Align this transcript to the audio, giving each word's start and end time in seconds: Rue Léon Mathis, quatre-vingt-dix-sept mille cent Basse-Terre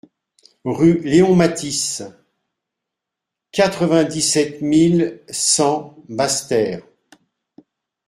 Rue 0.65 0.99
Léon 1.01 1.35
Mathis, 1.35 2.01
quatre-vingt-dix-sept 3.51 4.59
mille 4.63 5.19
cent 5.29 5.95
Basse-Terre 6.09 6.81